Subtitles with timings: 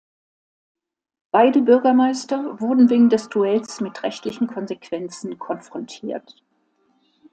[1.29, 6.41] Beide Bürgermeister wurden wegen des Duells mit rechtlichen Konsequenzen konfrontiert.